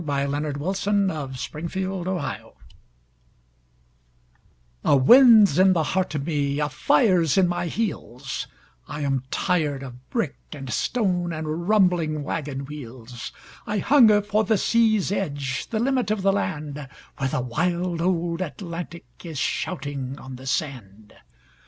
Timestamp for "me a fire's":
6.25-7.37